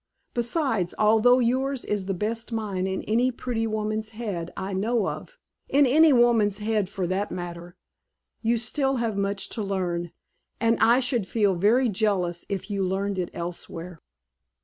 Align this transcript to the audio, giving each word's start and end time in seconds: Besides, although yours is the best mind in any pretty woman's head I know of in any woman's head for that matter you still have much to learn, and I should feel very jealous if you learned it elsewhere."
Besides, 0.33 0.95
although 0.97 1.37
yours 1.37 1.85
is 1.85 2.07
the 2.07 2.15
best 2.15 2.51
mind 2.51 2.87
in 2.87 3.03
any 3.03 3.29
pretty 3.31 3.67
woman's 3.67 4.09
head 4.17 4.51
I 4.57 4.73
know 4.73 5.07
of 5.07 5.37
in 5.69 5.85
any 5.85 6.11
woman's 6.11 6.57
head 6.57 6.89
for 6.89 7.05
that 7.05 7.29
matter 7.31 7.75
you 8.41 8.57
still 8.57 8.95
have 8.95 9.15
much 9.15 9.47
to 9.49 9.61
learn, 9.61 10.11
and 10.59 10.79
I 10.79 11.01
should 11.01 11.27
feel 11.27 11.53
very 11.53 11.87
jealous 11.87 12.47
if 12.49 12.71
you 12.71 12.83
learned 12.83 13.19
it 13.19 13.29
elsewhere." 13.35 13.99